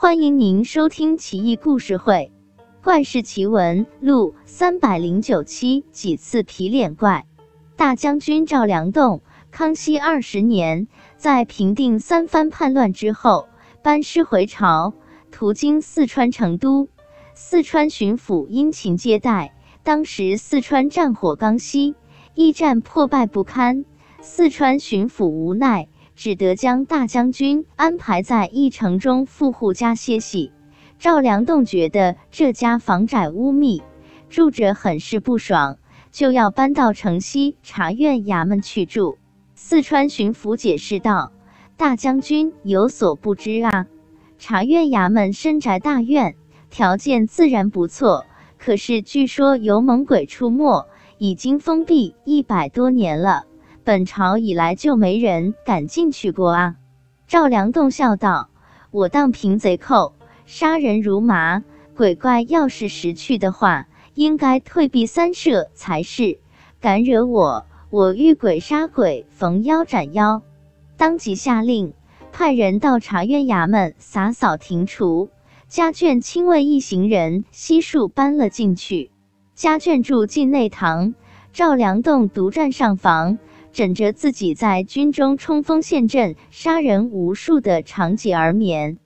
[0.00, 2.30] 欢迎您收听《奇异故事会·
[2.84, 5.84] 怪事奇闻录》三百零九期。
[5.90, 7.26] 几次皮脸怪，
[7.74, 13.48] 大将军赵良栋，康熙二十年，在平定三藩叛乱之后，
[13.82, 14.94] 班师回朝，
[15.32, 16.86] 途经四川成都，
[17.34, 19.52] 四川巡抚殷勤接待。
[19.82, 21.96] 当时四川战火刚熄，
[22.34, 23.84] 驿站破败不堪，
[24.20, 25.88] 四川巡抚无奈。
[26.18, 30.50] 只得将大将军安排在驿城中富户家歇息。
[30.98, 33.84] 赵良栋觉得这家房窄屋密，
[34.28, 35.78] 住着很是不爽，
[36.10, 39.16] 就要搬到城西察院衙门去住。
[39.54, 41.30] 四川巡抚解释道
[41.78, 43.86] ：“大将军有所不知啊，
[44.40, 46.34] 察院衙门深宅大院，
[46.68, 48.26] 条件自然不错，
[48.58, 50.88] 可是据说有猛鬼出没，
[51.18, 53.44] 已经封闭一百多年了。”
[53.88, 56.76] 本朝以来就没人敢进去过啊！
[57.26, 58.50] 赵良栋笑道
[58.92, 60.12] ：“我当平贼寇，
[60.44, 61.64] 杀人如麻，
[61.96, 66.38] 鬼怪要是识趣的话，应该退避三舍才是。
[66.80, 70.42] 敢惹我，我遇鬼杀鬼，逢妖斩妖。”
[70.98, 71.94] 当即下令
[72.30, 75.30] 派人到察院衙门洒扫庭除，
[75.66, 79.10] 家眷亲卫一行人悉数搬了进去。
[79.54, 81.14] 家眷住进内堂，
[81.54, 83.38] 赵良栋独占上房。
[83.72, 88.98] 枕着自己在军中冲锋陷阵、杀人无数的长戟而眠。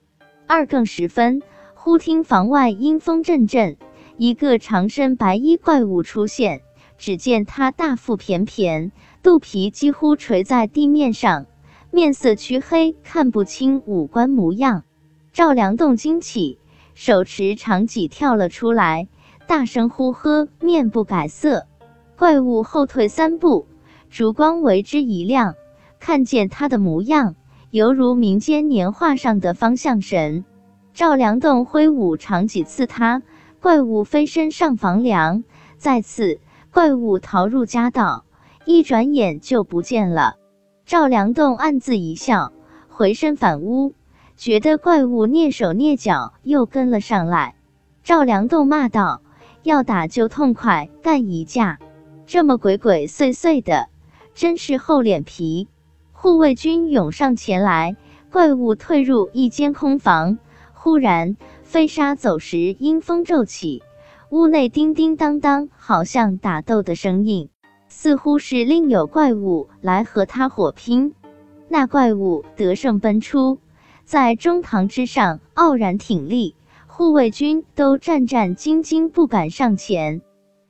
[0.47, 1.41] 二更时分，
[1.73, 3.77] 忽听房外阴风阵阵，
[4.17, 6.61] 一个长身白衣怪物出现。
[6.97, 8.91] 只见他大腹便便，
[9.23, 11.47] 肚皮几乎垂在地面上，
[11.91, 14.83] 面色黢黑，看不清五官模样。
[15.33, 16.59] 赵良栋惊起，
[16.93, 19.07] 手持长戟跳了出来，
[19.47, 21.65] 大声呼喝，面不改色。
[22.15, 23.65] 怪物后退三步。
[24.13, 25.55] 烛光为之一亮，
[25.99, 27.33] 看见他的模样，
[27.71, 30.45] 犹如民间年画上的方向神。
[30.93, 33.23] 赵良栋挥舞长戟刺他，
[33.59, 35.43] 怪物飞身上房梁，
[35.77, 38.23] 再次怪物逃入家道，
[38.65, 40.35] 一转眼就不见了。
[40.85, 42.53] 赵良栋暗自一笑，
[42.89, 43.95] 回身反屋，
[44.37, 47.55] 觉得怪物蹑手蹑脚又跟了上来。
[48.03, 49.23] 赵良栋骂道
[49.63, 51.79] ：“要打就痛快干一架，
[52.27, 53.87] 这么鬼鬼祟祟的。”
[54.35, 55.67] 真是厚脸皮！
[56.11, 57.95] 护卫军涌上前来，
[58.31, 60.39] 怪物退入一间空房。
[60.73, 63.83] 忽然飞沙走石，阴风骤起，
[64.29, 67.49] 屋内叮叮当当，好像打斗的声音，
[67.87, 71.13] 似乎是另有怪物来和他火拼。
[71.69, 73.59] 那怪物得胜奔出，
[74.03, 76.55] 在中堂之上傲然挺立，
[76.87, 80.21] 护卫军都战战兢兢，不敢上前。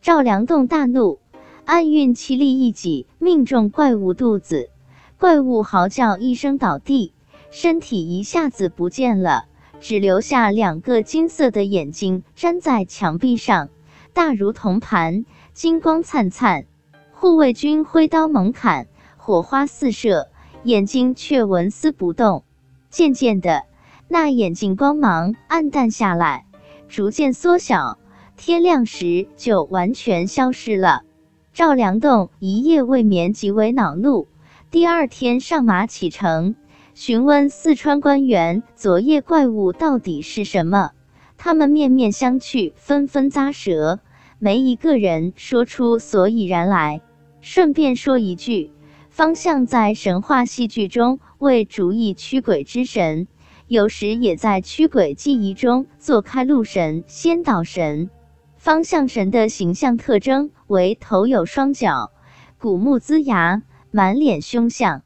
[0.01, 1.19] 赵良栋大怒。
[1.65, 4.69] 暗运气力一挤，命中怪物肚子，
[5.17, 7.13] 怪物嚎叫一声倒地，
[7.51, 9.45] 身体一下子不见了，
[9.79, 13.69] 只留下两个金色的眼睛粘在墙壁上，
[14.11, 16.65] 大如铜盘，金光灿灿。
[17.13, 20.27] 护卫军挥刀猛砍，火花四射，
[20.63, 22.43] 眼睛却纹丝不动。
[22.89, 23.63] 渐渐的，
[24.09, 26.45] 那眼睛光芒暗淡下来，
[26.89, 27.97] 逐渐缩小，
[28.35, 31.03] 天亮时就完全消失了。
[31.53, 34.27] 赵良栋一夜未眠，极为恼怒。
[34.71, 36.55] 第二天上马启程，
[36.95, 40.93] 询问四川官员昨夜怪物到底是什么。
[41.37, 43.99] 他们面面相觑，纷纷咂舌，
[44.39, 47.01] 没一个人说出所以然来。
[47.39, 48.71] 顺便说一句，
[49.11, 53.27] 方向在神话戏剧中为主以驱鬼之神，
[53.67, 58.09] 有时也在驱鬼记忆中做开路神、先导神。
[58.63, 62.13] 方向神的形象特征为头有双角，
[62.57, 65.01] 骨目龇牙，满脸凶相。